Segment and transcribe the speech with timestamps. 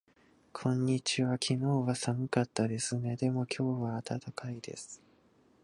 [0.51, 1.33] こんにちは。
[1.33, 3.15] 昨日は寒かったですね。
[3.17, 4.99] でも今日は暖かいです。